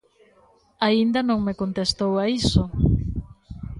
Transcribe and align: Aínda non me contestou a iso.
Aínda 0.87 1.19
non 1.29 1.39
me 1.45 1.57
contestou 1.61 2.11
a 2.23 2.25
iso. 2.39 2.63